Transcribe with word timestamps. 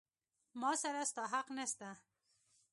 ما 0.61 0.71
سره 0.83 1.01
ستا 1.11 1.23
حق 1.33 1.47
نسته. 1.57 1.89